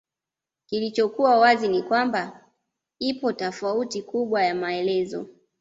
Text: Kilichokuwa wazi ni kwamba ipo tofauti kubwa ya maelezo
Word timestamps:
Kilichokuwa 0.65 1.37
wazi 1.37 1.67
ni 1.67 1.83
kwamba 1.83 2.43
ipo 2.99 3.33
tofauti 3.33 4.01
kubwa 4.01 4.43
ya 4.43 4.55
maelezo 4.55 5.27